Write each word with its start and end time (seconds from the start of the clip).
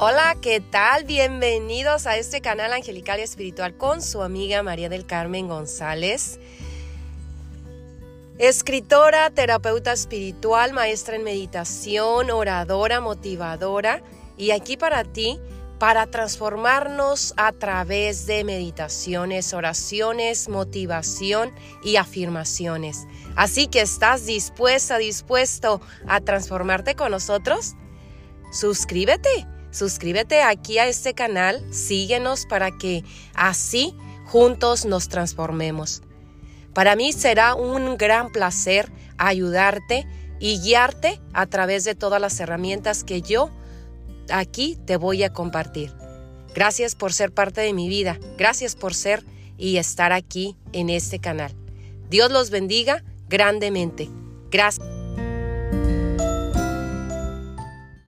Hola, 0.00 0.36
¿qué 0.40 0.60
tal? 0.60 1.02
Bienvenidos 1.02 2.06
a 2.06 2.16
este 2.16 2.40
canal 2.40 2.72
Angelical 2.72 3.18
y 3.18 3.22
Espiritual 3.22 3.76
con 3.76 4.00
su 4.00 4.22
amiga 4.22 4.62
María 4.62 4.88
del 4.88 5.04
Carmen 5.04 5.48
González. 5.48 6.38
Escritora, 8.38 9.28
terapeuta 9.30 9.92
espiritual, 9.92 10.72
maestra 10.72 11.16
en 11.16 11.24
meditación, 11.24 12.30
oradora, 12.30 13.00
motivadora 13.00 14.04
y 14.36 14.52
aquí 14.52 14.76
para 14.76 15.02
ti 15.02 15.40
para 15.80 16.06
transformarnos 16.06 17.34
a 17.36 17.50
través 17.50 18.24
de 18.26 18.44
meditaciones, 18.44 19.52
oraciones, 19.52 20.48
motivación 20.48 21.52
y 21.82 21.96
afirmaciones. 21.96 23.08
Así 23.34 23.66
que 23.66 23.80
estás 23.80 24.26
dispuesta, 24.26 24.96
dispuesto 24.96 25.80
a 26.06 26.20
transformarte 26.20 26.94
con 26.94 27.10
nosotros? 27.10 27.74
Suscríbete 28.52 29.57
Suscríbete 29.70 30.42
aquí 30.42 30.78
a 30.78 30.86
este 30.86 31.14
canal, 31.14 31.62
síguenos 31.72 32.46
para 32.46 32.70
que 32.70 33.04
así 33.34 33.94
juntos 34.24 34.84
nos 34.84 35.08
transformemos. 35.08 36.02
Para 36.74 36.96
mí 36.96 37.12
será 37.12 37.54
un 37.54 37.96
gran 37.96 38.30
placer 38.30 38.90
ayudarte 39.16 40.06
y 40.40 40.60
guiarte 40.60 41.20
a 41.32 41.46
través 41.46 41.84
de 41.84 41.94
todas 41.94 42.20
las 42.20 42.38
herramientas 42.40 43.04
que 43.04 43.20
yo 43.22 43.50
aquí 44.30 44.78
te 44.86 44.96
voy 44.96 45.22
a 45.22 45.32
compartir. 45.32 45.92
Gracias 46.54 46.94
por 46.94 47.12
ser 47.12 47.32
parte 47.32 47.60
de 47.60 47.72
mi 47.72 47.88
vida, 47.88 48.18
gracias 48.36 48.76
por 48.76 48.94
ser 48.94 49.24
y 49.56 49.76
estar 49.76 50.12
aquí 50.12 50.56
en 50.72 50.88
este 50.88 51.18
canal. 51.18 51.54
Dios 52.08 52.30
los 52.30 52.50
bendiga 52.50 53.04
grandemente. 53.28 54.08
Gracias. 54.50 54.87